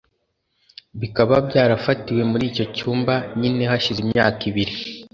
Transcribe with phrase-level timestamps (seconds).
[0.99, 4.73] Bikaba byarafatiwe muri icyo cyumba nyine hashize imyaka ibiri